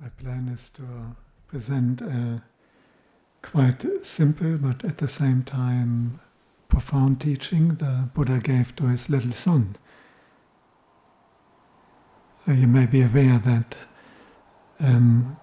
[0.00, 0.82] My plan is to
[1.48, 2.42] present a
[3.42, 6.20] quite simple but at the same time
[6.68, 9.76] profound teaching the Buddha gave to his little son.
[12.46, 13.76] Uh, you may be aware that
[14.80, 15.36] um,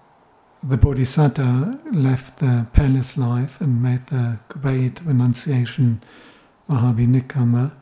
[0.62, 6.02] the Bodhisattva left the palace life and made the great renunciation
[6.68, 7.72] Mahavinikkama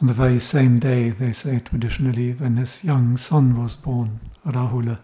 [0.00, 4.98] on the very same day, they say traditionally, when his young son was born, Rahula.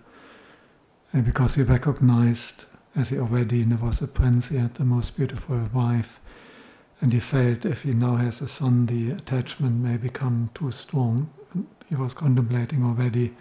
[1.13, 2.65] And because he recognized,
[2.95, 6.21] as he already was a prince, he had the most beautiful wife,
[7.01, 11.31] and he felt if he now has a son, the attachment may become too strong.
[11.89, 13.35] He was contemplating already.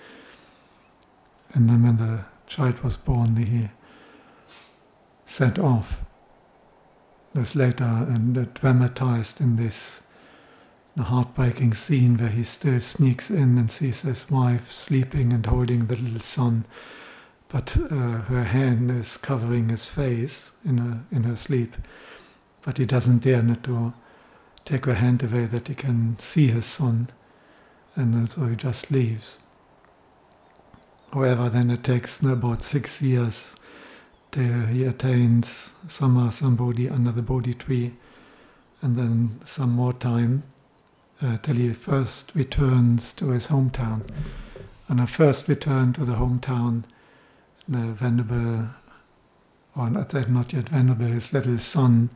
[1.53, 3.69] And then when the child was born, he
[5.25, 6.01] set off.
[7.33, 10.01] This later and dramatized in this
[10.95, 15.85] the heartbreaking scene where he still sneaks in and sees his wife sleeping and holding
[15.85, 16.65] the little son,
[17.49, 21.75] but uh, her hand is covering his face in her, in her sleep.
[22.61, 23.94] But he doesn't dare not to
[24.66, 27.09] take her hand away that he can see his son,
[27.95, 29.39] and so he just leaves.
[31.11, 33.56] However, then it takes about six years
[34.31, 37.94] till he attains Samma Sambodhi under the Bodhi tree,
[38.81, 40.44] and then some more time
[41.22, 44.08] uh, till he first returns to his hometown.
[44.88, 46.84] And a first return to the hometown,
[47.70, 48.67] the venerable,
[49.75, 52.09] or not, not yet venerable, his little son,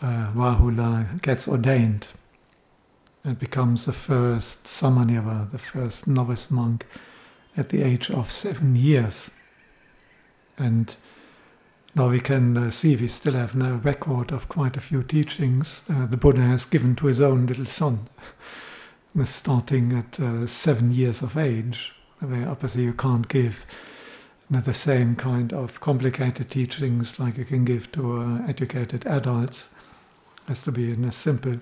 [0.00, 2.06] uh, gets ordained
[3.24, 6.86] and becomes the first Samanera, the first novice monk,
[7.56, 9.30] at the age of seven years.
[10.56, 10.94] And
[11.94, 15.82] now we can uh, see we still have no record of quite a few teachings
[15.90, 18.08] uh, the Buddha has given to his own little son,
[19.24, 21.92] starting at uh, seven years of age.
[22.22, 23.66] Obviously you can't give
[24.50, 29.06] you know, the same kind of complicated teachings like you can give to uh, educated
[29.06, 29.68] adults.
[30.46, 31.58] Has to be in a simple.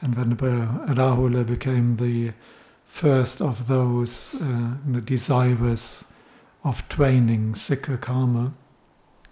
[0.00, 2.32] And when Rahula became the
[2.86, 4.74] first of those uh,
[5.04, 6.04] desirous
[6.64, 8.52] of training Sikha Karma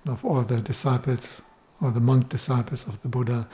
[0.07, 1.43] of all the disciples
[1.81, 3.49] or the monk disciples of the Buddha.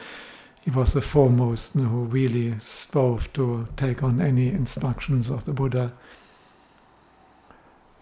[0.62, 5.44] He was the foremost you know, who really strove to take on any instructions of
[5.44, 5.92] the Buddha.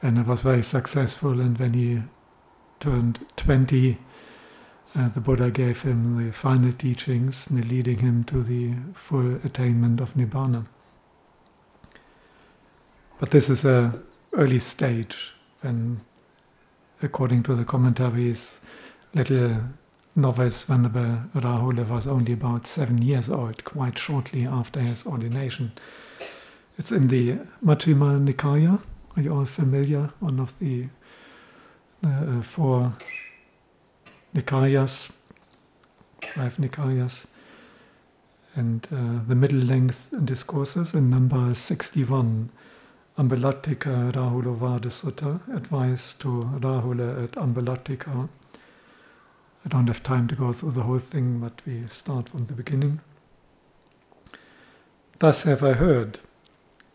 [0.02, 1.40] And it was very successful.
[1.40, 2.02] And when he
[2.78, 3.98] turned 20,
[4.96, 10.14] uh, the Buddha gave him the final teachings, leading him to the full attainment of
[10.14, 10.66] Nibbana.
[13.18, 14.00] But this is a
[14.32, 16.00] early stage when,
[17.02, 18.60] according to the commentaries,
[19.14, 19.58] little
[20.16, 25.72] novice Venerable Rahula was only about seven years old, quite shortly after his ordination.
[26.78, 28.80] It's in the Majjhima Nikaya.
[29.16, 30.10] Are you all familiar?
[30.20, 30.86] One of the
[32.04, 32.92] uh, four
[34.34, 35.10] Nikayas,
[36.34, 37.26] five Nikayas,
[38.54, 42.50] and uh, the middle length discourses in number 61
[43.18, 46.28] Ambalattika Rahula Sutta, advice to
[46.60, 48.28] Rahula at Ambalattika.
[49.64, 52.54] I don't have time to go through the whole thing, but we start from the
[52.54, 53.00] beginning.
[55.18, 56.20] Thus have I heard.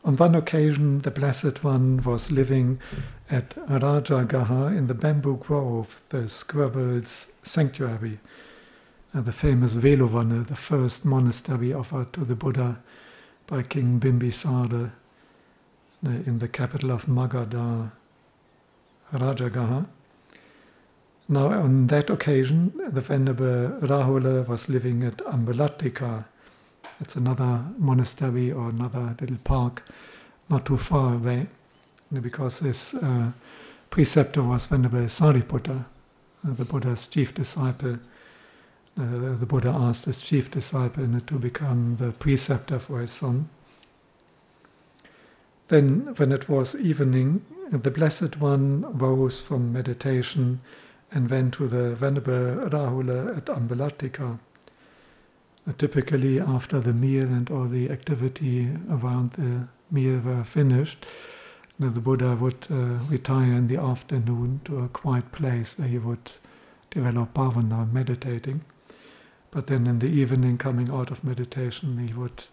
[0.06, 2.80] On one occasion, the Blessed One was living
[3.32, 8.20] at Rajagaha in the bamboo grove, the squirrel's sanctuary,
[9.16, 12.78] uh, the famous Veluvana, the first monastery offered to the Buddha
[13.48, 14.92] by King Bimbisara
[16.06, 17.92] uh, in the capital of Magadha,
[19.12, 19.88] Rajagaha.
[21.28, 26.26] Now, on that occasion, the Venerable Rahula was living at Ambalattika.
[27.00, 29.84] It's another monastery or another little park
[30.50, 31.48] not too far away,
[32.22, 33.32] because his uh,
[33.90, 35.86] preceptor was Venerable Sariputta,
[36.48, 37.98] uh, the Buddha's chief disciple.
[38.98, 43.50] Uh, the Buddha asked his chief disciple to become the preceptor for his son.
[45.68, 50.62] Then, when it was evening, the Blessed One rose from meditation
[51.12, 54.40] and went to the Venerable Rahula at Ambalattika.
[55.68, 61.06] Uh, typically, after the meal and all the activity around the meal were finished,
[61.80, 66.32] the Buddha would uh, retire in the afternoon to a quiet place where he would
[66.90, 68.62] develop bhavana, meditating.
[69.52, 72.44] But then in the evening, coming out of meditation, he would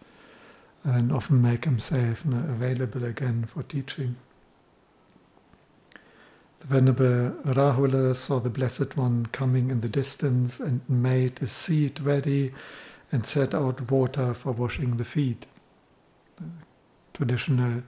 [0.84, 4.16] and often make himself available again for teaching.
[6.60, 12.00] The Venerable Rahula saw the Blessed One coming in the distance and made a seat
[12.00, 12.52] ready
[13.12, 15.46] and set out water for washing the feet.
[17.12, 17.82] Traditional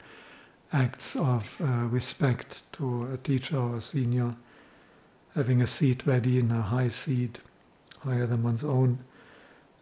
[0.73, 4.35] acts of uh, respect to a teacher or a senior,
[5.35, 7.41] having a seat ready in a high seat,
[8.01, 8.99] higher than one's own,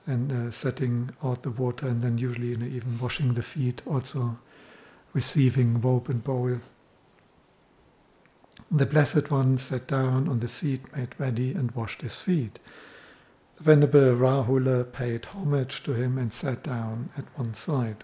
[0.06, 3.82] and uh, setting out the water, and then usually you know, even washing the feet,
[3.86, 4.36] also
[5.12, 6.58] receiving robe and bowl.
[8.70, 12.58] The Blessed One sat down on the seat made ready and washed his feet.
[13.62, 18.02] Venerable Rahula paid homage to him and sat down at one side.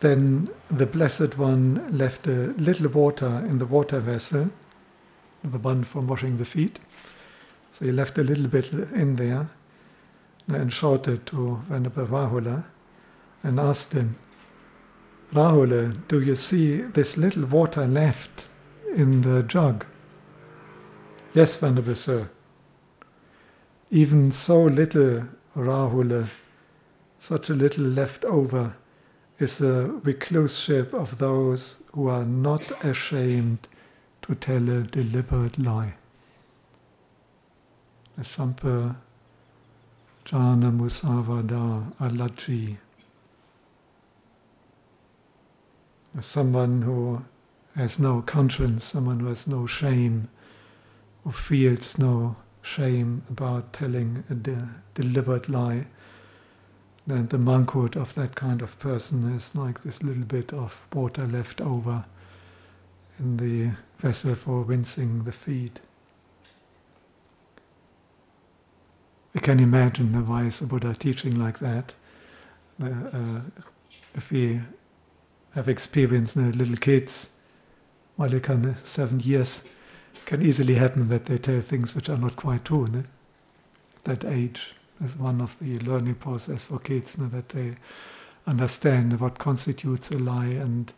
[0.00, 4.48] Then the Blessed One left a little water in the water vessel,
[5.44, 6.78] the one for washing the feet.
[7.72, 9.50] So he left a little bit in there
[10.48, 12.64] and shouted to Venerable Rahula
[13.42, 14.16] and asked him,
[15.34, 18.46] Rahula, do you see this little water left
[18.94, 19.84] in the jug?
[21.36, 22.30] Yes, Venerable Sir.
[23.90, 25.24] Even so little,
[25.54, 26.28] Rahula, uh,
[27.18, 28.74] such a little left over,
[29.38, 33.68] is the recluseship of those who are not ashamed
[34.22, 35.92] to tell a deliberate lie.
[38.18, 38.96] Sampa
[40.24, 42.78] Jana Musavada Alaji.
[46.18, 47.22] Someone who
[47.74, 50.30] has no conscience, someone who has no shame,
[51.26, 55.84] who feels no shame about telling a de- deliberate lie,
[57.04, 61.26] then the monkhood of that kind of person is like this little bit of water
[61.26, 62.04] left over
[63.18, 65.80] in the vessel for rinsing the feet.
[69.34, 71.96] We can imagine the wise Buddha teaching like that.
[72.80, 73.40] Uh, uh,
[74.14, 74.60] if we
[75.56, 77.30] have experienced uh, little kids,
[78.14, 79.60] while they can seven years,
[80.24, 82.86] can easily happen that they tell things which are not quite true.
[82.88, 83.04] No?
[84.04, 84.74] That age
[85.04, 87.26] is one of the learning process for kids, no?
[87.28, 87.76] that they
[88.46, 90.92] understand what constitutes a lie and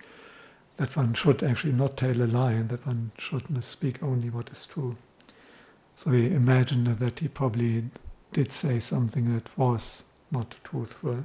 [0.76, 4.50] that one should actually not tell a lie and that one should speak only what
[4.50, 4.96] is true.
[5.96, 7.84] So we imagine that he probably
[8.32, 11.24] did say something that was not truthful.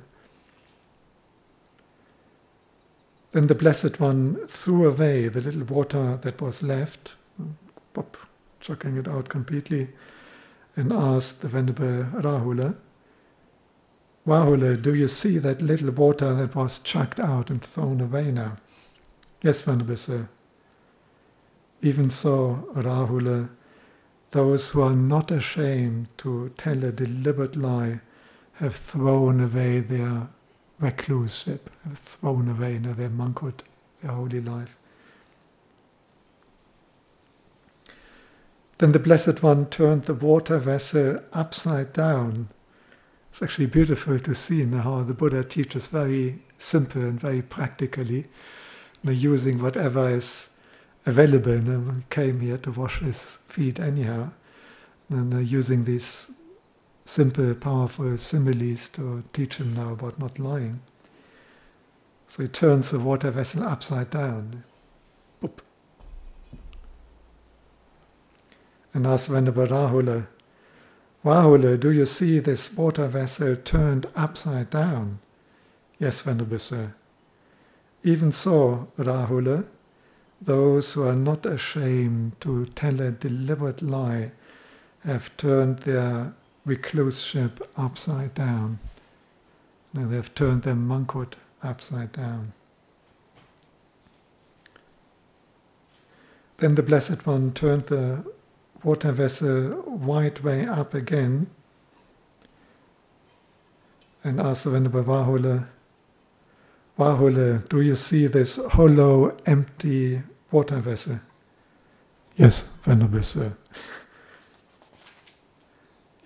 [3.34, 7.14] Then the Blessed One threw away the little water that was left,
[7.94, 8.18] pop,
[8.60, 9.90] chucking it out completely,
[10.76, 12.76] and asked the Venerable Rahula,
[14.26, 18.56] Rahula, do you see that little water that was chucked out and thrown away now?
[19.42, 20.30] Yes, Venerable Sir.
[21.82, 23.50] Even so, Rahula,
[24.32, 28.00] those who are not ashamed to tell a deliberate lie
[28.54, 30.30] have thrown away their
[30.82, 33.62] recluseship, have thrown away their monkhood,
[34.02, 34.78] their holy life.
[38.80, 42.50] Then the Blessed One turned the water vessel upside down.
[43.30, 48.26] It's actually beautiful to see know, how the Buddha teaches very simple and very practically
[49.04, 50.50] using whatever is
[51.06, 51.52] available.
[51.52, 54.32] And he came here to wash his feet anyhow.
[55.10, 56.32] And using these
[57.06, 60.82] simple, powerful similes to teach him now about not lying.
[62.28, 64.64] So he turns the water vessel upside down.
[68.94, 70.28] And asked Venerable Rahula,
[71.26, 75.20] Rahula, do you see this water vessel turned upside down?
[75.98, 76.94] Yes, Venerable Sir.
[78.04, 79.66] Even so, Rahula,
[80.42, 84.32] those who are not ashamed to tell a deliberate lie
[85.06, 86.34] have turned their
[86.68, 88.80] recluseship upside down.
[89.94, 92.54] Now they have turned their monkhood upside down.
[96.58, 98.24] Then the Blessed One turned the
[98.84, 101.48] water vessel wide way up again
[104.24, 105.68] and asked the Venerable Rahula,
[106.98, 110.22] Rahula, do you see this hollow, empty
[110.52, 111.20] water vessel?
[112.38, 113.54] Yes, Venerable Sir.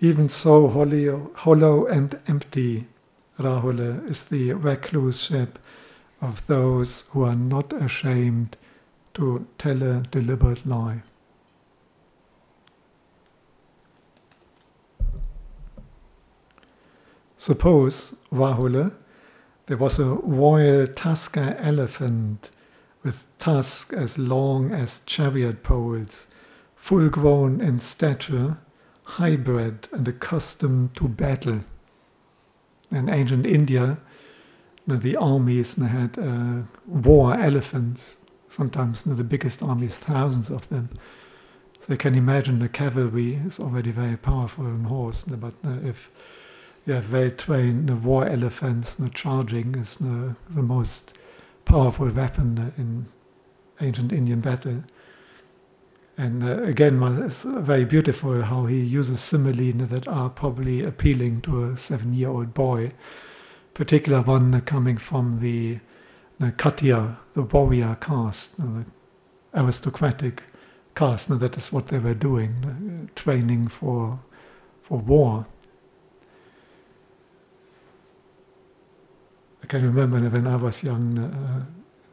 [0.00, 2.86] Even so hollow, hollow and empty,
[3.38, 5.54] Rahula, is the recluseship
[6.20, 8.56] of those who are not ashamed
[9.14, 11.02] to tell a deliberate lie.
[17.48, 18.92] Suppose, Rahula,
[19.68, 22.50] there was a royal tusker elephant
[23.02, 26.26] with tusks as long as chariot poles,
[26.76, 28.58] full grown in stature,
[29.04, 31.60] high-bred and accustomed to battle.
[32.90, 33.96] In ancient India,
[34.86, 38.18] the armies had uh, war elephants,
[38.50, 40.90] sometimes the biggest armies, thousands of them.
[41.80, 46.10] So you can imagine the cavalry is already very powerful on horse, but uh, if
[46.88, 51.18] you have well trained war elephants, the charging is the, the most
[51.66, 53.06] powerful weapon in
[53.80, 54.82] ancient Indian battle.
[56.16, 61.64] And uh, again, it's very beautiful how he uses simile that are probably appealing to
[61.64, 62.92] a seven-year-old boy.
[63.74, 65.78] Particular one coming from the,
[66.40, 68.86] the Khattiya, the warrior caste, the
[69.54, 70.42] aristocratic
[70.96, 71.28] caste.
[71.38, 74.18] that is what they were doing, uh, training for
[74.88, 75.46] for war.
[79.68, 81.64] Can remember when I was young, uh,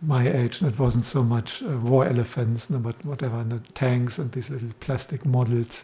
[0.02, 3.44] my age, it wasn't so much uh, war elephants, no, but whatever,
[3.74, 5.84] tanks and these little plastic models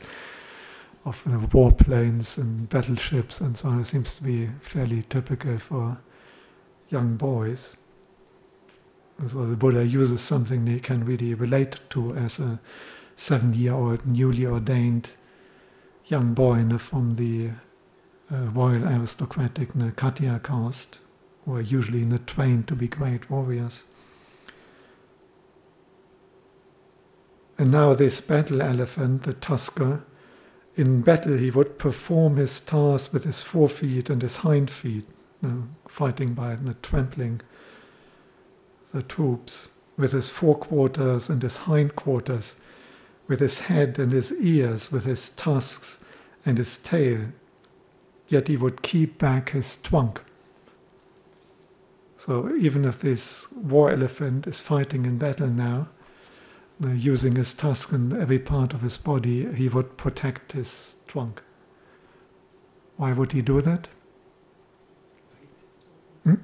[1.06, 3.80] of you know, warplanes and battleships and so on.
[3.80, 5.98] It seems to be fairly typical for
[6.90, 7.78] young boys.
[9.28, 12.60] so the Buddha uses something they can really relate to as a
[13.16, 15.12] seven-year-old newly ordained
[16.06, 17.50] young boy from the
[18.32, 21.00] uh, royal aristocratic Khattiya caste
[21.46, 23.84] who are usually not trained to be great warriors.
[27.58, 30.04] And now this battle elephant, the tusker,
[30.76, 35.06] in battle he would perform his task with his forefeet and his hind feet,
[35.42, 37.42] you know, fighting by know, trampling
[38.94, 42.56] the troops, with his forequarters and his hindquarters,
[43.28, 45.98] with his head and his ears, with his tusks
[46.46, 47.28] and his tail.
[48.28, 50.22] Yet he would keep back his trunk
[52.26, 55.90] so even if this war elephant is fighting in battle now,
[56.84, 61.42] uh, using his tusk and every part of his body, he would protect his trunk.
[62.98, 63.88] Why would he do that?
[66.24, 66.36] Hmm?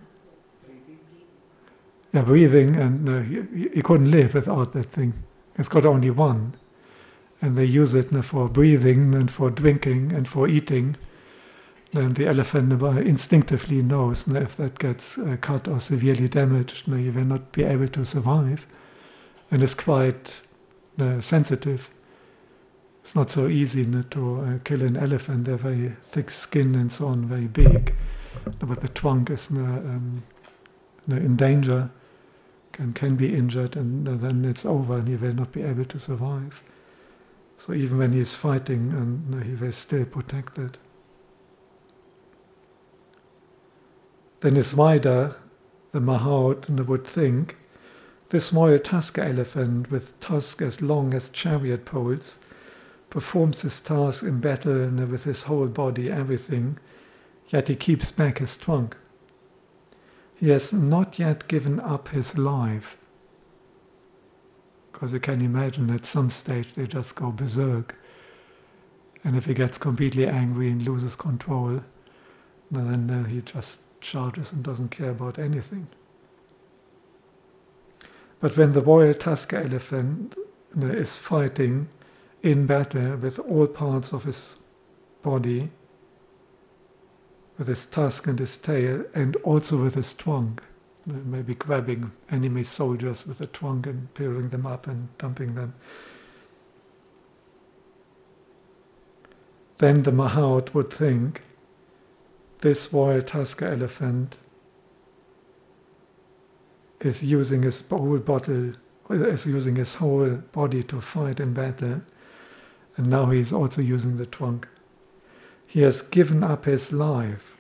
[2.12, 5.14] Yeah, breathing, and uh, he, he, couldn't live without that thing.
[5.60, 6.54] It's got only one.
[7.40, 10.98] And they use it for breathing and for drinking and for eating
[11.98, 12.72] then the elephant
[13.06, 17.88] instinctively knows if that gets uh, cut or severely damaged, he will not be able
[17.88, 18.68] to survive,
[19.50, 20.42] and is quite
[21.00, 21.90] uh, sensitive.
[23.02, 25.46] It's not so easy to uh, kill an elephant.
[25.46, 27.96] They're very thick skin and so on, very big,
[28.60, 30.24] but the trunk is um,
[31.08, 31.90] in danger,
[32.74, 36.00] can can be injured, and then it's over, and he will not be able to
[36.00, 36.62] survive.
[37.58, 40.78] So even when he is fighting, and he will still protect it.
[44.42, 45.36] Then Iswaida,
[45.92, 47.58] the Mahout, would think,
[48.30, 52.40] this royal tusker elephant with tusks as long as chariot poles
[53.10, 56.78] performs his task in battle with his whole body, everything,
[57.50, 58.98] yet he keeps back his trunk.
[60.36, 62.98] He has not yet given up his life.
[64.92, 67.96] Because you can imagine at some stage they just go berserk.
[69.24, 71.82] And if he gets completely angry and loses control,
[72.70, 75.88] then he just charges and doesn't care about anything.
[78.40, 80.36] But when the royal tusker elephant
[80.80, 81.90] uh, is fighting
[82.44, 84.58] in battle with all parts of his
[85.24, 85.70] body,
[87.58, 90.62] with his tusk and his tail, and also with his trunk,
[91.10, 95.74] uh, maybe grabbing enemy soldiers with the trunk and pulling them up and dumping them.
[99.78, 101.42] Then the Mahout would think,
[102.60, 104.38] this royal tusker elephant
[107.00, 108.74] is using his whole bottle,
[109.10, 112.02] is using his whole body to fight in battle,
[112.96, 114.68] and now he is also using the trunk.
[115.68, 117.56] He has given up his life.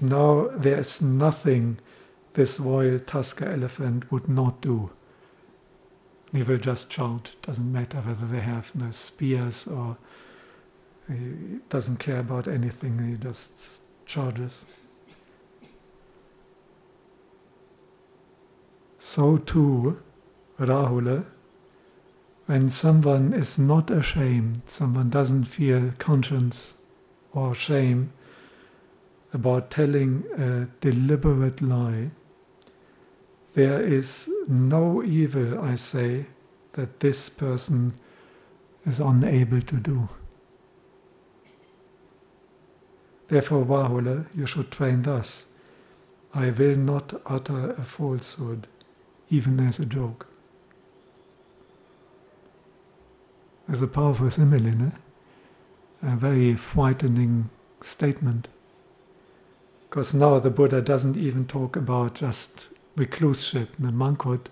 [0.00, 1.78] Now there is nothing
[2.34, 4.90] this royal tusker elephant would not do.
[6.32, 7.32] He will just shout.
[7.40, 9.96] Doesn't matter whether they have no spears or
[11.08, 12.98] he doesn't care about anything.
[12.98, 14.64] He just charges.
[18.98, 20.00] So too,
[20.58, 21.26] Rahula,
[22.46, 26.74] when someone is not ashamed, someone doesn't feel conscience
[27.32, 28.12] or shame
[29.32, 32.10] about telling a deliberate lie,
[33.54, 36.26] there is no evil, I say,
[36.72, 37.94] that this person
[38.84, 40.08] is unable to do.
[43.28, 45.46] Therefore, Rahula, you should train thus.
[46.32, 48.68] I will not utter a falsehood,
[49.30, 50.26] even as a joke.
[53.66, 54.92] There's a powerful simile, no?
[56.02, 58.48] a very frightening statement.
[59.88, 64.46] Because now the Buddha doesn't even talk about just recluseship, and monkhood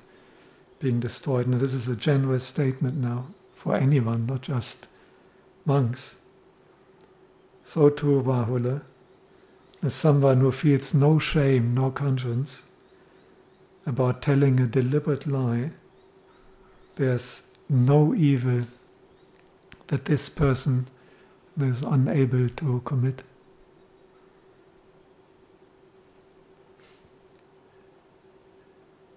[0.79, 1.47] being destroyed.
[1.47, 4.87] Now, this is a general statement now for anyone, not just
[5.65, 6.15] monks.
[7.65, 8.83] So too, Rahula,
[9.83, 12.63] As someone who feels no shame, no conscience
[13.87, 15.73] about telling a deliberate lie,
[16.95, 18.63] there's no evil
[19.89, 20.87] that this person
[21.59, 23.23] is unable to commit.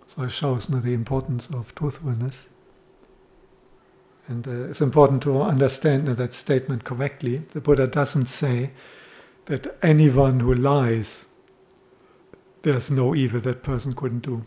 [0.08, 2.44] So it shows know, the importance of truthfulness.
[4.28, 7.44] And uh, it's important to understand that statement correctly.
[7.50, 8.72] The Buddha doesn't say
[9.46, 11.26] that anyone who lies,
[12.64, 14.46] there's no evil that person couldn't do.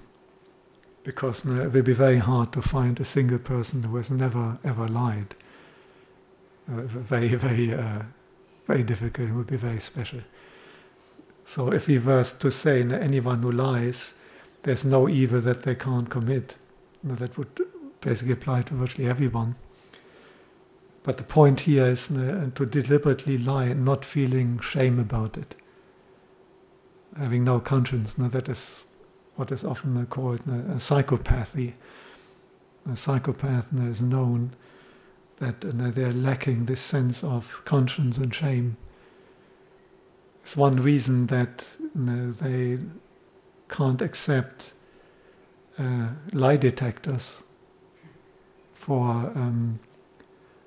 [1.03, 4.59] Because know, it will be very hard to find a single person who has never
[4.63, 5.35] ever lied.
[6.71, 8.03] Uh, very, very, uh,
[8.67, 9.31] very difficult.
[9.31, 10.21] It would be very special.
[11.47, 14.13] So if he were to say that anyone who lies,
[14.63, 16.57] there's no evil that they can't commit,
[17.03, 17.49] that would
[18.03, 19.57] basically apply to virtually everyone.
[21.02, 25.57] But the point here is uh, to deliberately lie and not feeling shame about it.
[27.16, 28.85] Having no conscience, no, that is
[29.37, 31.73] what is often uh, called a psychopathy.
[32.90, 34.52] A psychopath is known
[35.38, 38.76] that uh, they're lacking this sense of conscience and shame.
[40.42, 41.64] It's one reason that
[41.95, 42.78] they
[43.69, 44.73] can't accept
[45.78, 47.42] uh, lie detectors
[48.75, 49.02] for
[49.35, 49.80] um,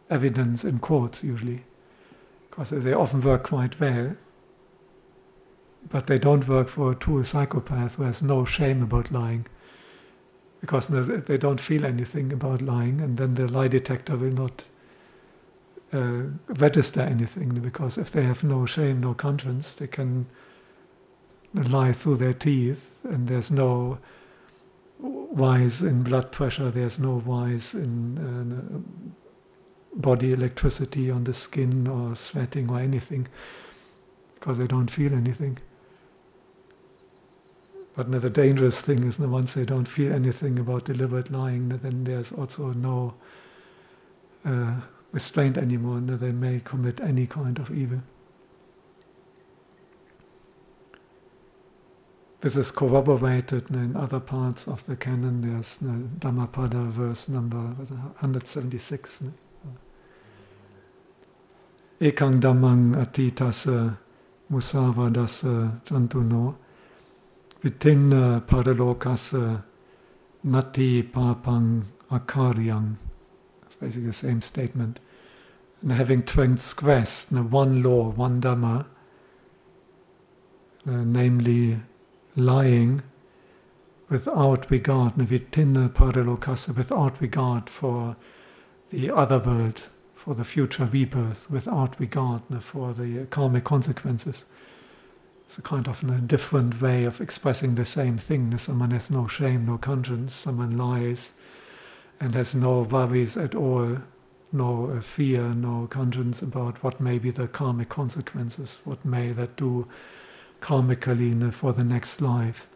[0.09, 1.63] evidence in courts usually,
[2.49, 4.15] because they often work quite well,
[5.89, 9.45] but they don't work for a true psychopath who has no shame about lying,
[10.61, 14.65] because they don't feel anything about lying, and then the lie detector will not
[15.91, 20.25] uh, register anything, because if they have no shame, no conscience, they can
[21.53, 23.99] lie through their teeth, and there's no
[24.99, 29.22] wise in blood pressure, there's no wise in uh,
[29.95, 33.27] body electricity on the skin or sweating or anything,
[34.35, 35.59] because they don't feel anything.
[37.95, 42.05] But the dangerous thing is that once they don't feel anything about deliberate lying, then
[42.05, 43.13] there's also no
[44.43, 48.01] uh, restraint anymore, and they may commit any kind of evil.
[52.41, 55.41] This is corroborated in other parts of the canon.
[55.41, 59.21] There's Dhammapada verse number 176.
[62.03, 63.97] Ekang dhammang atitasa
[64.51, 66.55] musavadasa jantuno
[67.63, 69.63] vitinna padalokasa
[70.43, 72.97] nati papang akaryang.
[73.65, 74.99] It's basically the same statement.
[75.81, 78.85] And having transgressed one law, one dhamma,
[80.85, 81.79] uh, namely
[82.35, 83.01] lying
[84.09, 88.17] without regard, vitinna padalokasa, without regard for
[88.89, 89.83] the other world,
[90.23, 94.45] for the future rebirth without regard for the karmic consequences.
[95.45, 98.57] It's a kind of a different way of expressing the same thing.
[98.57, 101.33] Someone has no shame, no conscience, someone lies
[102.21, 103.97] and has no worries at all,
[104.53, 109.57] no uh, fear, no conscience about what may be the karmic consequences, what may that
[109.57, 109.89] do
[110.61, 112.69] karmically for the next life.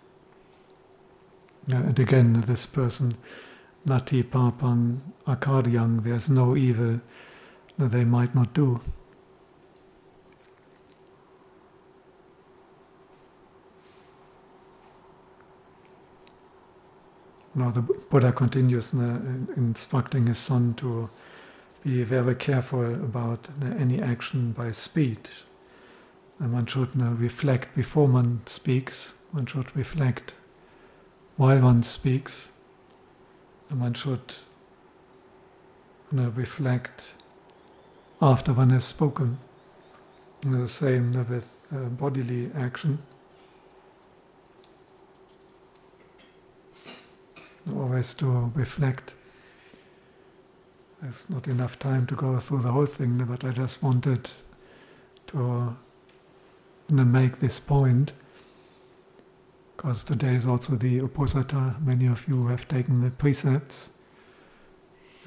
[1.70, 3.18] and again, this person,
[3.86, 7.00] Nati Papang Akaryang, there's no evil
[7.78, 8.80] that they might not do.
[17.58, 19.20] Now the Buddha continues uh,
[19.56, 21.10] instructing his son to
[21.84, 25.44] be very careful about any action by speech.
[26.40, 30.36] And one should uh, reflect before one speaks, one should reflect
[31.38, 32.50] while one speaks,
[33.70, 34.36] and one should
[36.12, 37.14] reflect
[38.22, 39.38] after one has spoken.
[40.42, 43.00] The same with uh, bodily action.
[47.76, 49.14] Always to reflect.
[51.02, 54.30] There's not enough time to go through the whole thing, but I just wanted
[55.28, 55.76] to
[56.90, 58.14] make this point
[59.76, 61.80] because today is also the Uposatha.
[61.86, 63.90] Many of you have taken the precepts.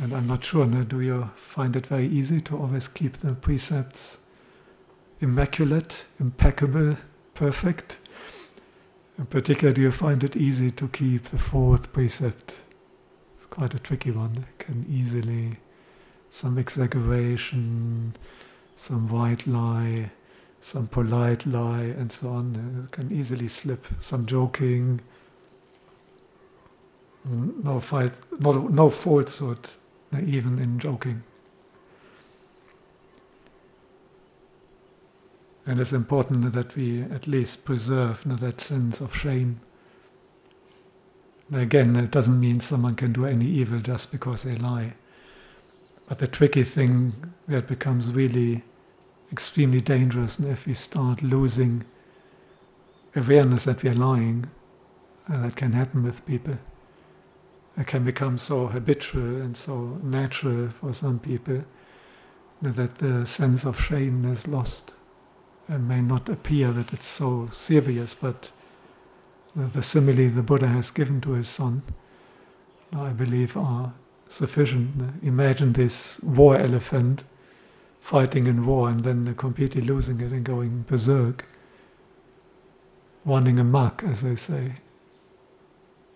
[0.00, 3.34] And I'm not sure, no, do you find it very easy to always keep the
[3.34, 4.20] precepts
[5.20, 6.96] immaculate, impeccable,
[7.34, 7.98] perfect?
[9.18, 12.54] In particular, do you find it easy to keep the fourth precept?
[13.36, 14.46] It's quite a tricky one.
[14.48, 15.58] It can easily,
[16.30, 18.16] some exaggeration,
[18.76, 20.12] some white lie,
[20.62, 22.86] some polite lie, and so on.
[22.86, 23.86] It can easily slip.
[24.00, 25.02] Some joking,
[27.28, 29.68] mm, no, fight, no, no falsehood
[30.12, 31.22] even in joking.
[35.66, 39.60] And it's important that we at least preserve that sense of shame.
[41.52, 44.94] Again, it doesn't mean someone can do any evil just because they lie.
[46.08, 48.64] But the tricky thing it becomes really
[49.30, 51.84] extremely dangerous if we start losing
[53.14, 54.50] awareness that we are lying,
[55.28, 56.58] uh, that can happen with people.
[57.86, 61.64] Can become so habitual and so natural for some people
[62.62, 64.92] that the sense of shame is lost.
[65.68, 68.52] It may not appear that it's so serious, but
[69.56, 71.82] the simile the Buddha has given to his son,
[72.92, 73.94] I believe, are
[74.28, 75.14] sufficient.
[75.22, 77.24] Imagine this war elephant
[78.00, 81.46] fighting in war and then completely losing it and going berserk,
[83.24, 84.74] running amok, as they say,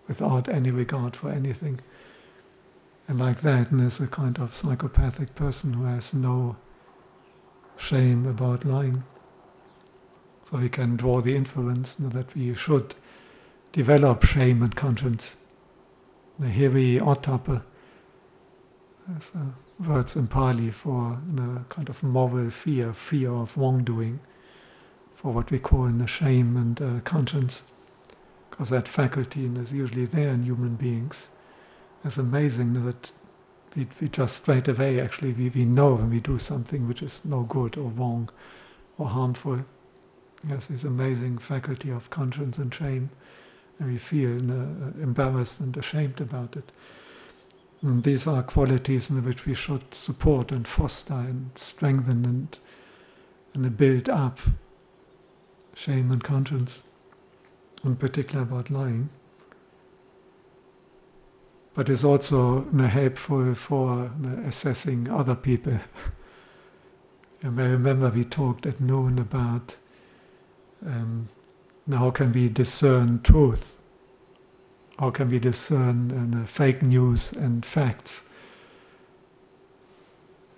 [0.07, 1.79] without any regard for anything.
[3.07, 6.55] And like that, and there's a kind of psychopathic person who has no
[7.77, 9.03] shame about lying.
[10.43, 12.95] So we can draw the inference that we should
[13.71, 15.35] develop shame and conscience.
[16.39, 17.63] The Hiri ottappa,
[19.17, 19.31] as
[19.79, 24.19] words in Pali for a kind of moral fear, fear of wrongdoing,
[25.15, 27.63] for what we call the shame and uh, conscience,
[28.49, 31.29] because that faculty is usually there in human beings.
[32.03, 33.11] It's amazing that
[33.75, 37.23] we, we just straight away actually we, we know when we do something which is
[37.25, 38.29] no good or wrong
[38.97, 39.59] or harmful.
[40.47, 43.09] Yes, this amazing faculty of conscience and shame,
[43.79, 46.71] and we feel uh, embarrassed and ashamed about it.
[47.81, 52.57] And these are qualities in which we should support and foster and strengthen and,
[53.53, 54.39] and build up
[55.73, 56.83] shame and conscience,
[57.85, 59.09] in particular about lying.
[61.73, 64.11] But it's also helpful for
[64.45, 65.79] assessing other people.
[67.43, 69.75] you may remember we talked at noon about
[70.85, 71.29] um,
[71.91, 73.75] how can we discern truth
[74.99, 78.23] how can we discern uh, fake news and facts?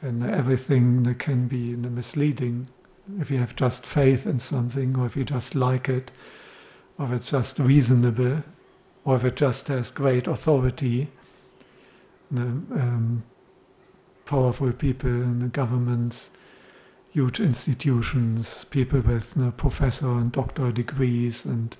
[0.01, 2.67] And everything that can be misleading
[3.19, 6.11] if you have just faith in something, or if you just like it,
[6.97, 8.43] or if it's just reasonable,
[9.05, 11.09] or if it just has great authority.
[12.35, 13.23] um,
[14.25, 16.29] powerful people in the governments,
[17.11, 21.77] huge institutions, people with you know, professor and doctor degrees, and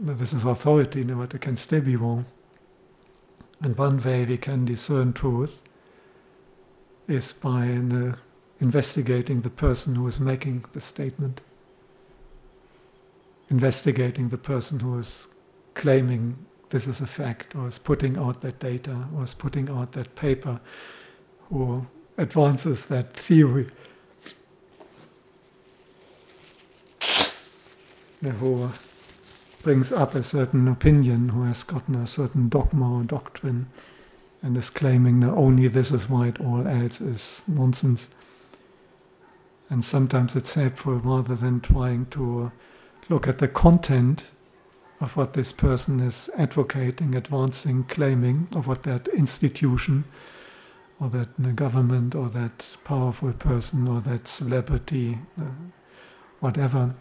[0.00, 2.24] this is authority, but it can still be wrong.
[3.60, 5.62] And one way we can discern truth
[7.06, 7.66] is by
[8.60, 11.40] investigating the person who is making the statement,
[13.52, 15.28] investigating the person who is
[15.74, 16.36] claiming
[16.70, 20.14] this is a fact, or is putting out that data, or is putting out that
[20.14, 20.58] paper,
[21.50, 21.86] who
[22.16, 23.66] advances that theory.
[28.22, 28.70] Who
[29.62, 33.66] brings up a certain opinion, who has gotten a certain dogma or doctrine,
[34.42, 38.08] and is claiming that only this is right, all else is nonsense.
[39.68, 42.50] And sometimes it's helpful rather than trying to
[43.08, 44.24] look at the content
[45.00, 50.04] of what this person is advocating, advancing, claiming, of what that institution
[51.00, 55.44] or that government or that powerful person or that celebrity, uh,
[56.38, 56.94] whatever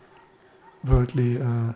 [0.84, 1.74] worldly uh,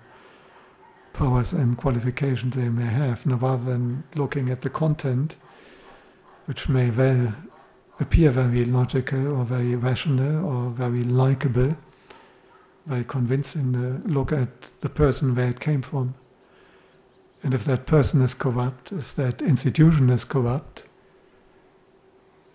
[1.14, 5.36] powers and qualifications they may have, now rather than looking at the content,
[6.46, 7.34] which may well
[8.00, 11.72] appear very logical or very rational or very likable,
[12.86, 16.16] very convincing, uh, look at the person where it came from.
[17.44, 20.84] And if that person is corrupt, if that institution is corrupt,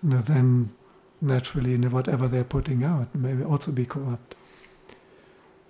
[0.02, 0.72] you know, then
[1.20, 4.34] naturally you know, whatever they're putting out may also be corrupt.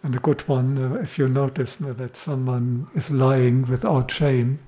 [0.02, 4.60] And a good one, uh, if you notice uh, that someone is lying without shame,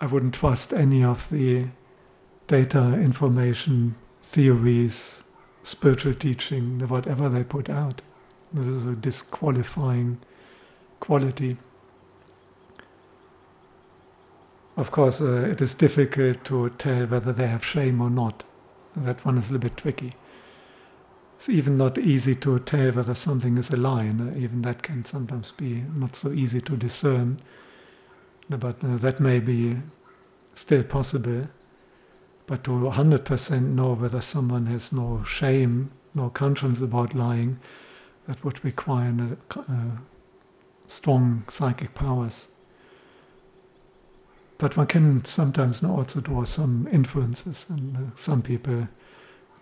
[0.00, 1.66] I wouldn't trust any of the
[2.48, 5.22] data, information, theories,
[5.62, 8.02] spiritual teaching, whatever they put out.
[8.52, 10.18] This is a disqualifying
[11.00, 11.56] quality.
[14.76, 18.44] Of course, uh, it is difficult to tell whether they have shame or not.
[18.94, 20.12] That one is a little bit tricky.
[21.36, 25.04] It's even not easy to tell whether something is a lie, and even that can
[25.04, 27.40] sometimes be not so easy to discern.
[28.48, 29.76] But uh, that may be
[30.54, 31.48] still possible.
[32.46, 37.58] But to 100% know whether someone has no shame, no conscience about lying,
[38.26, 39.14] that would require
[39.56, 39.62] uh,
[40.86, 42.48] strong psychic powers.
[44.58, 48.88] But one can sometimes also draw some influences, and uh, some people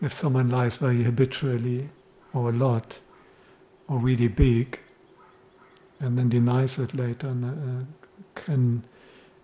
[0.01, 1.89] if someone lies very habitually
[2.33, 3.01] or a lot,
[3.89, 4.79] or really big
[6.01, 7.85] and then denies it later and, uh,
[8.35, 8.85] can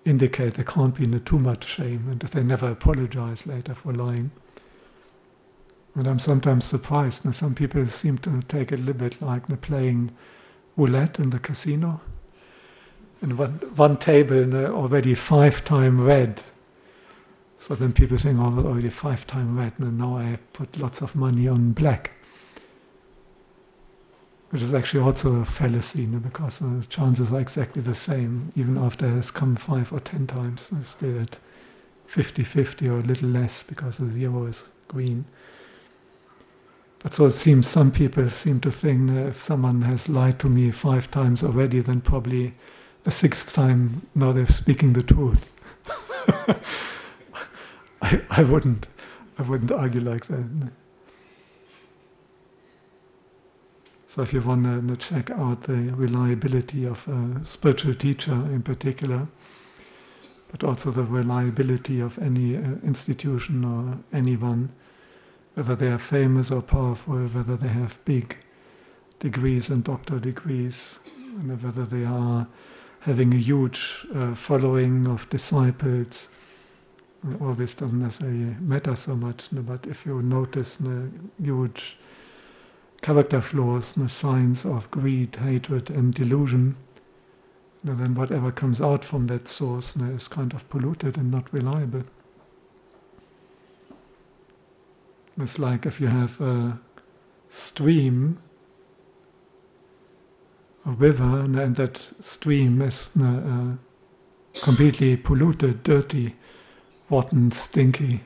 [0.04, 4.30] indicate there can't be too much shame and if they never apologize later for lying.
[5.94, 7.24] And I'm sometimes surprised.
[7.24, 10.12] Now, some people seem to take it a little bit like they're playing
[10.76, 12.00] roulette in the casino.
[13.22, 16.42] And one, one table is already five time red.
[17.59, 21.03] So then people think, oh, it's already five time red, and now I put lots
[21.03, 22.12] of money on black.
[24.48, 28.53] Which is actually also a fallacy, because the chances are exactly the same.
[28.57, 31.38] Even after it has come five or ten times, it's still at
[32.07, 35.26] 50 50 or a little less because the zero is green.
[37.03, 40.49] But so it seems some people seem to think that if someone has lied to
[40.49, 42.55] me five times already, then probably
[43.05, 45.55] the sixth time now they're speaking the truth.
[48.03, 48.87] I, I wouldn't
[49.39, 50.71] I wouldn't argue like that.
[54.07, 59.29] So if you want to check out the reliability of a spiritual teacher in particular,
[60.51, 64.73] but also the reliability of any uh, institution or anyone,
[65.55, 68.37] whether they are famous or powerful, whether they have big
[69.19, 70.99] degrees and doctor degrees,
[71.39, 72.47] and whether they are
[73.01, 76.29] having a huge uh, following of disciples.
[77.41, 81.11] All this doesn't necessarily matter so much, but if you notice the
[81.43, 81.97] huge
[83.03, 86.77] character flaws, the signs of greed, hatred, and delusion,
[87.83, 92.05] then whatever comes out from that source is kind of polluted and not reliable.
[95.40, 96.79] It's like if you have a
[97.48, 98.38] stream,
[100.85, 103.76] a river, and, and that stream is uh,
[104.61, 106.37] completely polluted, dirty,
[107.09, 108.20] rotten, stinky,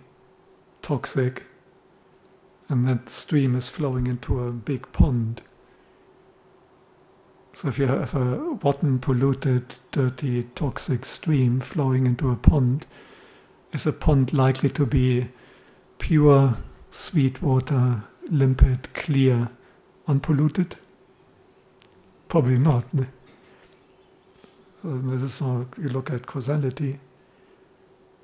[0.82, 1.44] toxic,
[2.68, 5.42] and that stream is flowing into a big pond.
[7.52, 12.86] So if you have a rotten, polluted, dirty, toxic stream flowing into a pond,
[13.72, 15.28] is a pond likely to be
[15.98, 16.56] pure
[16.94, 19.48] sweet water, limpid, clear,
[20.06, 20.76] unpolluted?
[22.28, 22.84] Probably not.
[24.82, 27.00] So this is how you look at causality.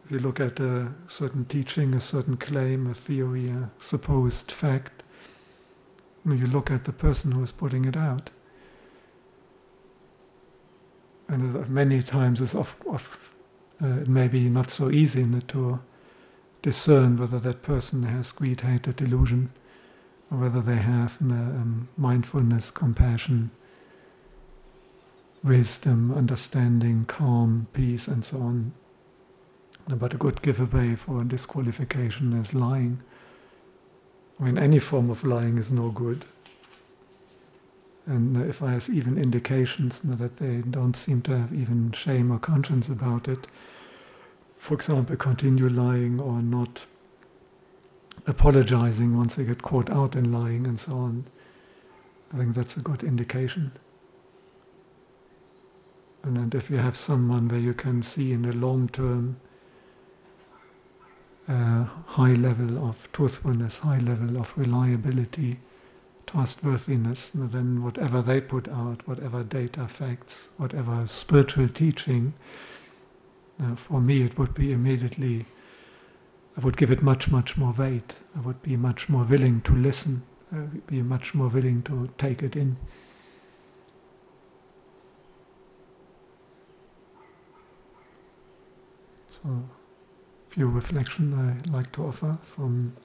[0.09, 5.03] You look at a certain teaching, a certain claim, a theory, a supposed fact,
[6.25, 8.31] you look at the person who is putting it out.
[11.29, 13.33] And many times it's of, of
[13.83, 15.81] uh, it may be not so easy to
[16.63, 19.51] discern whether that person has greed, hatred, delusion,
[20.31, 23.51] or whether they have um, mindfulness, compassion,
[25.43, 28.73] wisdom, understanding, calm, peace, and so on.
[29.89, 33.01] But a good giveaway for disqualification is lying.
[34.39, 36.25] I mean, any form of lying is no good.
[38.07, 42.39] And if I have even indications that they don't seem to have even shame or
[42.39, 43.47] conscience about it,
[44.61, 46.85] for example, continue lying or not
[48.27, 51.25] apologizing once they get caught out in lying and so on.
[52.33, 53.73] I think that's a good indication.
[56.23, 59.39] And, if you have someone where you can see in the long term
[61.49, 65.59] uh, high level of truthfulness, high level of reliability,
[66.27, 72.35] trustworthiness, then whatever they put out, whatever data, facts, whatever spiritual teaching,
[73.63, 75.47] uh, for me, it would be immediately,
[76.57, 78.15] I would give it much, much more weight.
[78.37, 82.11] I would be much more willing to listen, I would be much more willing to
[82.19, 82.77] take it in.
[89.31, 92.97] So, a few reflections I like to offer from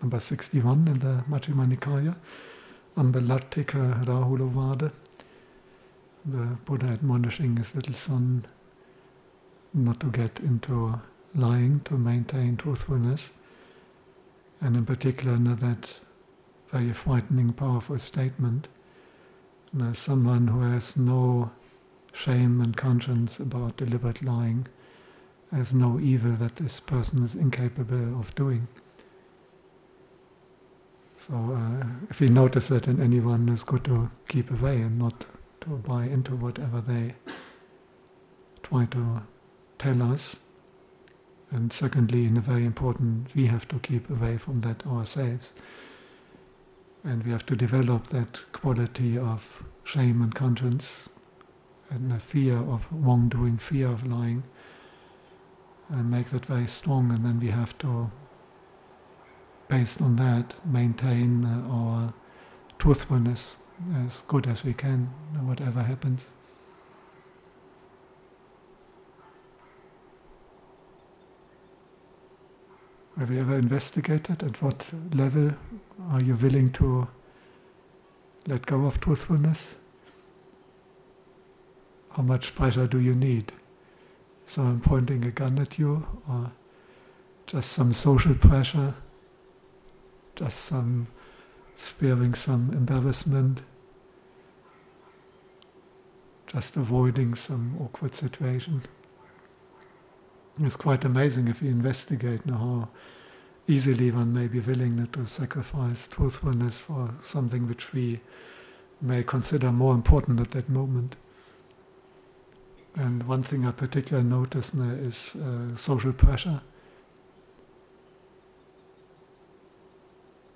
[0.00, 2.16] number 61 in the Majjhima Nikaya,
[2.96, 4.92] Ambalattika Rahulovada.
[6.26, 8.46] The Buddha admonishing his little son
[9.74, 11.00] not to get into
[11.34, 13.32] lying, to maintain truthfulness,
[14.60, 16.00] and in particular, not that
[16.70, 18.68] very frightening, powerful statement.
[19.76, 21.50] You someone who has no
[22.12, 24.68] shame and conscience about deliberate lying
[25.52, 28.68] has no evil that this person is incapable of doing.
[31.16, 35.26] So, uh, if we notice that in anyone, it's good to keep away and not
[35.62, 37.14] to buy into whatever they
[38.62, 39.22] try to
[39.84, 40.36] tell us.
[41.50, 45.52] And secondly, in a very important, we have to keep away from that ourselves.
[47.04, 51.10] And we have to develop that quality of shame and conscience
[51.90, 54.42] and a fear of wrongdoing, fear of lying,
[55.90, 57.12] and make that very strong.
[57.12, 58.10] And then we have to,
[59.68, 62.14] based on that, maintain uh, our
[62.78, 63.58] truthfulness,
[64.06, 65.10] as good as we can,
[65.42, 66.26] whatever happens.
[73.16, 75.52] Have you ever investigated at what level
[76.10, 77.06] are you willing to
[78.48, 79.76] let go of truthfulness?
[82.10, 83.52] How much pressure do you need?
[84.48, 86.50] Someone pointing a gun at you, or
[87.46, 88.94] just some social pressure,
[90.34, 91.06] just some
[91.76, 93.62] sparing some embarrassment,
[96.48, 98.82] just avoiding some awkward situation.
[100.60, 102.88] It's quite amazing if you investigate how
[103.66, 108.20] easily one may be willing to sacrifice truthfulness for something which we
[109.00, 111.16] may consider more important at that moment.
[112.94, 116.60] And one thing I particularly notice is uh, social pressure.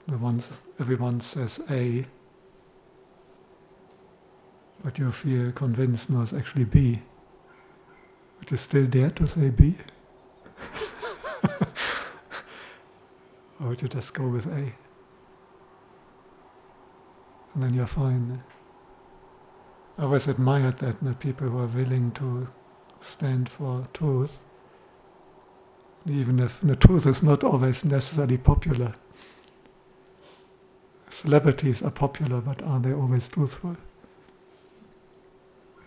[0.07, 2.07] The ones everyone says A,
[4.85, 7.03] but you feel convinced no, it's actually B.
[8.49, 9.77] But you still dare to say B?
[13.61, 14.73] or would you just go with A?
[17.53, 18.43] And then you're fine.
[19.99, 22.49] I always admired that, the people who are willing to
[23.01, 24.39] stand for truth,
[26.07, 28.95] even if the truth is not always necessarily popular.
[31.11, 33.77] Celebrities are popular, but are they always truthful?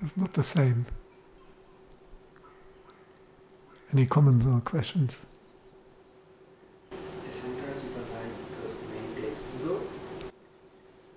[0.04, 0.86] It's not the same.
[3.94, 5.18] Any comments or questions?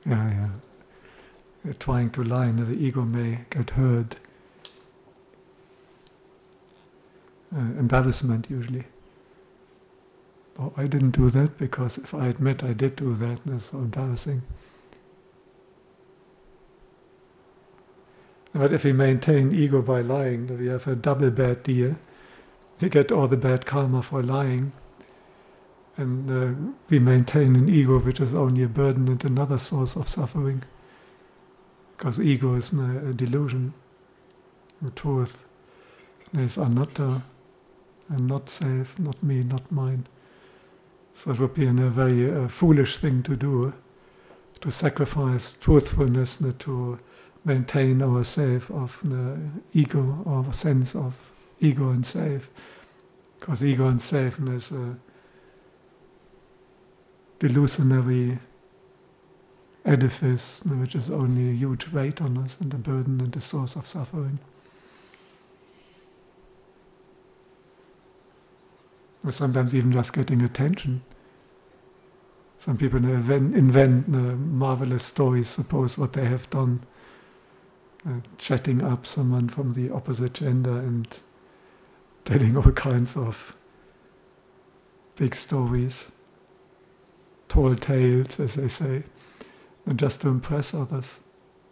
[0.04, 0.48] Yeah, yeah.
[1.64, 4.16] They're trying to lie, and the ego may get hurt.
[7.54, 8.84] Uh, embarrassment, usually.
[10.58, 13.78] Oh, I didn't do that because if I admit I did do that, that's so
[13.78, 14.42] embarrassing.
[18.52, 21.96] But if we maintain ego by lying, we have a double bad deal.
[22.84, 24.72] We get all the bad karma for lying,
[25.96, 30.06] and uh, we maintain an ego which is only a burden and another source of
[30.06, 30.64] suffering.
[31.96, 33.72] Because ego is a delusion.
[34.94, 35.42] Truth
[36.34, 37.22] is anatta,
[38.10, 40.06] and not self, not me, not mine.
[41.14, 43.72] So it would be a very uh, foolish thing to do,
[44.60, 46.98] to sacrifice truthfulness to
[47.46, 49.38] maintain our self of the
[49.72, 51.14] ego or sense of
[51.60, 52.50] ego and self.
[53.38, 54.96] Because ego and self is a
[57.38, 58.38] delusionary
[59.84, 63.76] edifice which is only a huge weight on us and a burden and a source
[63.76, 64.38] of suffering.
[69.24, 71.02] Or sometimes even just getting attention.
[72.58, 76.82] Some people invent, invent marvelous stories, suppose what they have done,
[78.06, 81.06] uh, chatting up someone from the opposite gender and
[82.24, 83.54] telling all kinds of
[85.16, 86.10] big stories,
[87.48, 89.02] tall tales, as they say,
[89.86, 91.18] and just to impress others.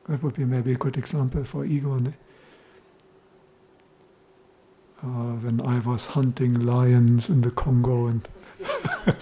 [0.09, 2.13] That would be maybe a good example for ego.
[5.03, 8.29] Uh, when I was hunting lions in the Congo and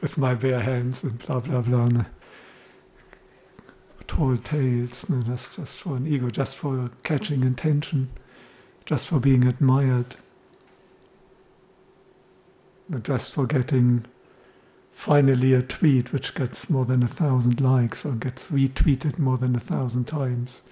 [0.00, 1.84] with my bare hands and blah blah blah.
[1.84, 2.06] And
[4.06, 8.10] tall tales, no, that's just for an ego, just for catching attention,
[8.84, 10.16] just for being admired,
[12.98, 14.04] just for getting
[14.92, 19.54] finally a tweet which gets more than a thousand likes or gets retweeted more than
[19.54, 20.62] a thousand times.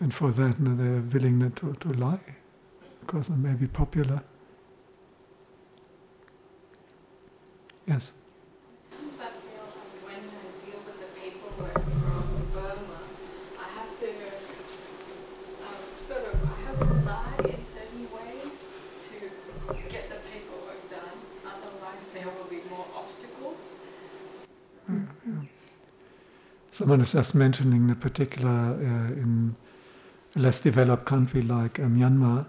[0.00, 2.36] And for that, they're willing to, to lie
[3.00, 4.22] because it may be popular.
[7.86, 8.12] Yes?
[8.90, 13.00] Sometimes I feel like when I deal with the paperwork from Burma,
[13.58, 14.08] I have to
[15.66, 18.72] um, sort of, I have to lie in certain ways
[19.10, 19.16] to
[19.90, 21.18] get the paperwork done.
[21.44, 23.58] Otherwise, there will be more obstacles.
[26.80, 29.54] Someone is just mentioning the particular uh, in
[30.34, 32.46] a less developed country like uh, Myanmar,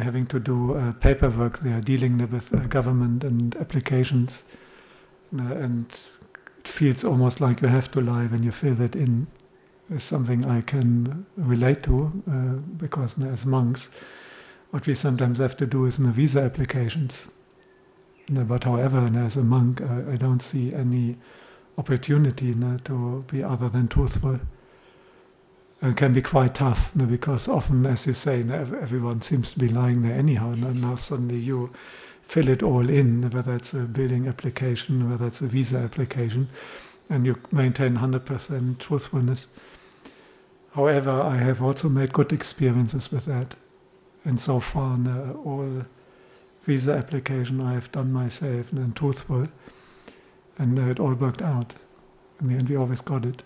[0.00, 1.58] having to do uh, paperwork.
[1.58, 4.44] They are dealing with uh, government and applications.
[5.36, 5.86] Uh, and
[6.60, 9.26] it feels almost like you have to lie when you fill that in.
[9.90, 13.88] Is something I can relate to uh, because as monks.
[14.70, 17.26] What we sometimes have to do is in the visa applications.
[18.30, 21.16] But however as a monk I don't see any
[21.78, 22.54] opportunity
[22.84, 24.40] to be other than truthful
[25.80, 30.02] and can be quite tough because often, as you say, everyone seems to be lying
[30.02, 31.70] there anyhow, and now suddenly you
[32.22, 36.48] fill it all in, whether it's a building application, whether it's a visa application,
[37.08, 39.46] and you maintain 100% truthfulness.
[40.72, 43.54] However, I have also made good experiences with that.
[44.24, 44.98] And so far,
[45.44, 45.84] all
[46.64, 49.46] visa application I have done myself and truthful,
[50.58, 51.74] and it all worked out.
[52.40, 53.42] In the end, we always got it.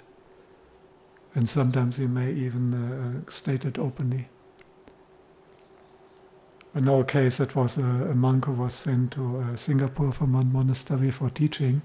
[1.35, 4.29] And sometimes you may even uh, state it openly.
[6.75, 10.33] In our case, it was a, a monk who was sent to uh, Singapore from
[10.33, 11.83] one monastery for teaching,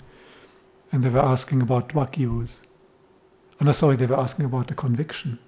[0.92, 2.62] and they were asking about use.
[3.60, 5.40] Oh, no, sorry, they were asking about the conviction.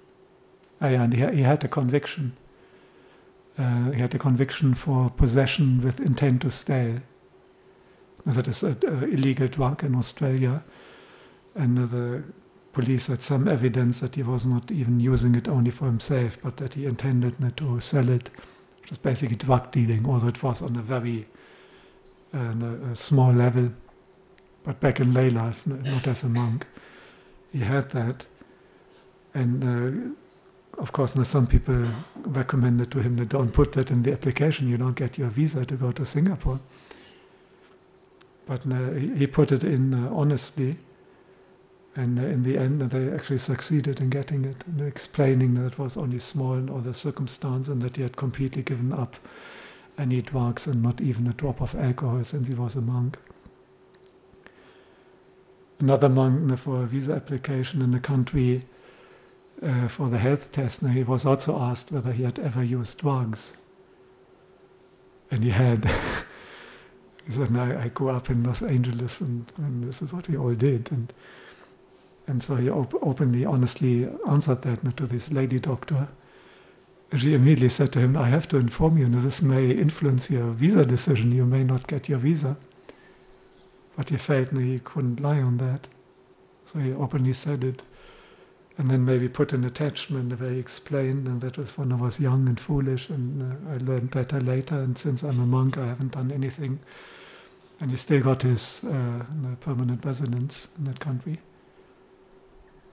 [0.80, 2.36] Ah, yeah, and he, he had a conviction.
[3.56, 7.00] Uh, he had a conviction for possession with intent to steal.
[8.30, 8.78] That is an
[9.12, 10.62] illegal drug in Australia,
[11.54, 12.22] and the
[12.72, 16.56] police had some evidence that he was not even using it only for himself, but
[16.58, 18.30] that he intended to sell it,
[18.80, 21.26] which is basically drug dealing, although it was on a very
[22.32, 23.70] uh, small level.
[24.62, 26.66] But back in lay life, not as a monk,
[27.52, 28.26] he had that.
[29.34, 34.02] And uh, of course, now some people recommended to him that don't put that in
[34.02, 36.60] the application, you don't get your visa to go to Singapore.
[38.50, 40.76] But uh, he put it in uh, honestly
[41.94, 45.78] and uh, in the end, they actually succeeded in getting it and explaining that it
[45.78, 49.16] was only small in other circumstance and that he had completely given up
[49.96, 53.18] any drugs and not even a drop of alcohol since he was a monk.
[55.78, 58.62] Another monk for a visa application in the country
[59.62, 62.98] uh, for the health test, now he was also asked whether he had ever used
[62.98, 63.54] drugs.
[65.30, 65.88] And he had.
[67.30, 70.90] said, I, grew up in Los Angeles and, and this is what we all did.
[70.92, 71.12] And
[72.30, 76.06] and so he op- openly, honestly answered that to this lady doctor.
[77.16, 80.52] She immediately said to him, I have to inform you, that this may influence your
[80.52, 81.32] visa decision.
[81.32, 82.56] You may not get your visa.
[83.96, 85.88] But he felt no, he couldn't lie on that.
[86.72, 87.82] So he openly said it.
[88.78, 92.20] And then maybe put an attachment where he explained, and that was when I was
[92.20, 94.76] young and foolish, and uh, I learned better later.
[94.76, 96.78] And since I'm a monk, I haven't done anything.
[97.80, 99.24] And he still got his uh,
[99.60, 101.38] permanent residence in that country.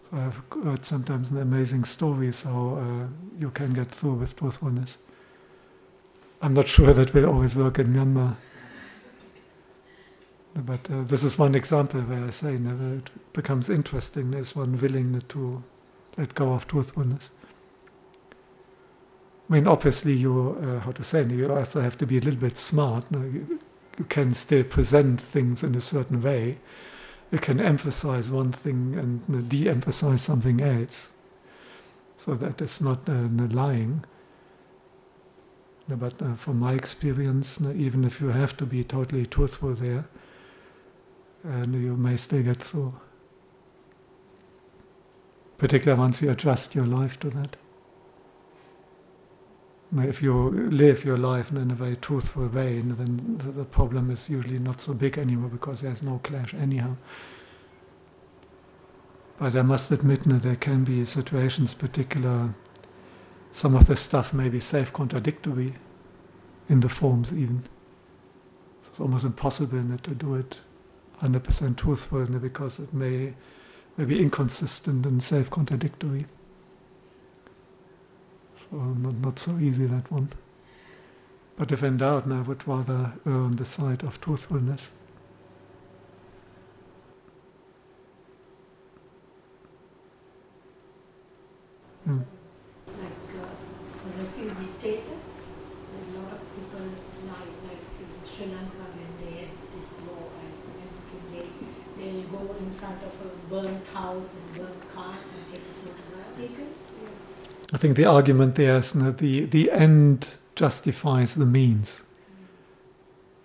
[0.10, 3.08] So I've heard sometimes amazing stories how uh,
[3.38, 4.98] you can get through with truthfulness.
[6.42, 8.38] I'm not sure that will always work in Myanmar.
[10.56, 14.32] But uh, this is one example where I say never it becomes interesting.
[14.32, 15.64] There's one willing to
[16.18, 17.30] let go of truthfulness.
[19.50, 22.40] I mean, obviously, you uh, how to say you also have to be a little
[22.40, 23.06] bit smart.
[23.12, 23.60] You
[24.06, 26.60] can still present things in a certain way,
[27.32, 31.10] you can emphasize one thing and de-emphasize something else.
[32.16, 34.06] So that it's not uh, lying.
[35.88, 40.06] But uh, from my experience, even if you have to be totally truthful there,
[41.44, 42.94] and you may still get through.
[45.58, 47.56] Particularly once you adjust your life to that.
[49.96, 54.60] If you live your life in a very truthful way, then the problem is usually
[54.60, 56.98] not so big anymore because there's no clash anyhow.
[59.40, 62.54] But I must admit that there can be situations, particular,
[63.52, 65.74] some of the stuff may be self-contradictory
[66.68, 67.64] in the forms even.
[68.90, 70.60] It's almost impossible to do it
[71.22, 73.36] 100% truthful because it may,
[73.96, 76.26] may be inconsistent and self-contradictory.
[78.58, 80.30] So not, not so easy that one.
[81.58, 84.90] But if in doubt, I would rather err on the side of truthfulness.
[92.08, 92.24] Mm.
[92.88, 93.52] Like uh,
[94.00, 96.88] for refugee status, a lot of people
[97.28, 100.54] like, like in Sri Lanka when they had this law and
[100.86, 101.46] everything, they,
[102.00, 106.32] they'll go in front of a burnt house and burnt cars and take a photograph.
[106.38, 106.87] Because, yeah.
[107.74, 112.02] I think the argument there is that the, the end justifies the means.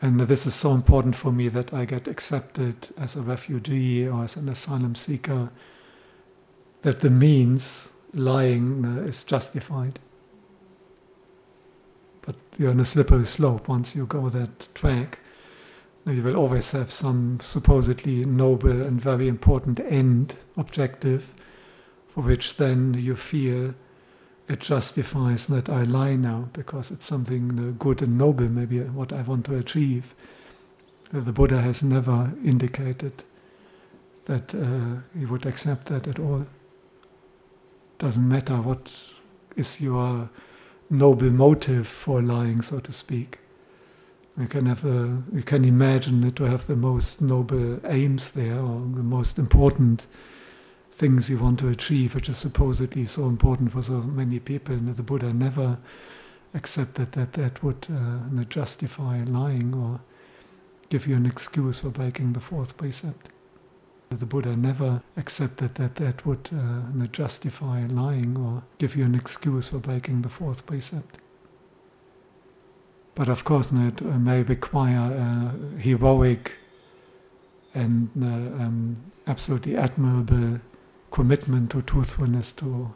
[0.00, 4.24] And this is so important for me that I get accepted as a refugee or
[4.24, 5.50] as an asylum seeker,
[6.82, 9.98] that the means lying is justified.
[12.22, 15.18] But you're on a slippery slope once you go that track.
[16.04, 21.32] You will always have some supposedly noble and very important end objective
[22.08, 23.74] for which then you feel
[24.52, 28.84] it justifies that I lie now because it's something uh, good and noble, maybe uh,
[28.84, 30.14] what I want to achieve.
[31.12, 33.22] Uh, the Buddha has never indicated
[34.26, 36.46] that uh, he would accept that at all.
[37.98, 38.94] Doesn't matter what
[39.56, 40.28] is your
[40.90, 43.38] noble motive for lying, so to speak.
[44.38, 48.58] You can have the, you can imagine it to have the most noble aims there
[48.58, 50.06] or the most important
[51.02, 54.72] things you want to achieve, which is supposedly so important for so many people.
[54.76, 55.78] And the Buddha never
[56.54, 59.98] accepted that that would uh, justify lying or
[60.90, 63.30] give you an excuse for breaking the fourth precept.
[64.10, 69.70] The Buddha never accepted that that would uh, justify lying or give you an excuse
[69.70, 71.18] for breaking the fourth precept.
[73.16, 76.52] But of course, it uh, may require uh, heroic
[77.74, 80.60] and uh, um, absolutely admirable
[81.12, 82.92] commitment to truthfulness to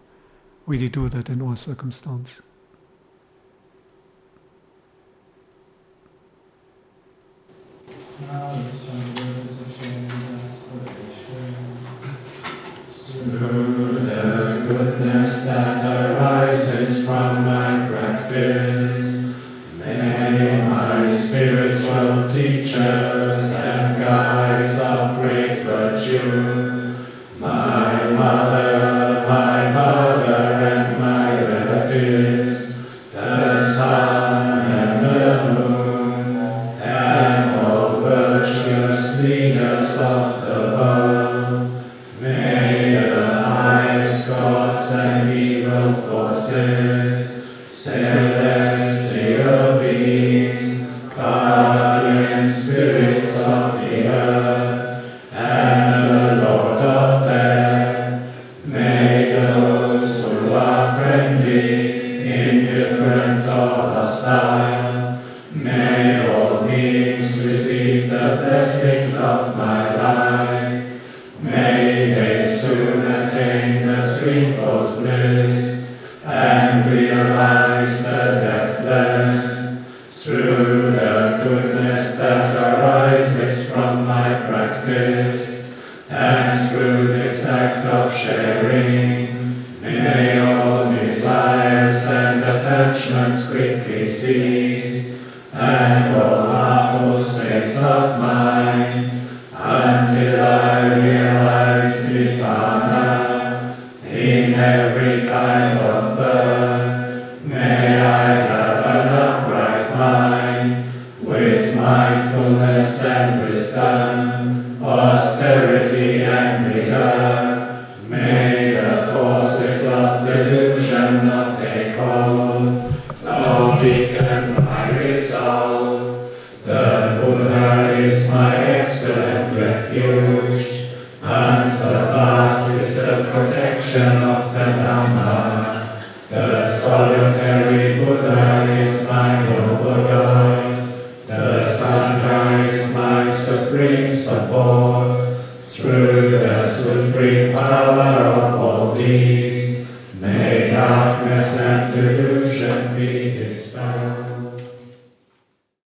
[0.67, 2.43] really do that in all circumstances.
[8.31, 8.76] Um.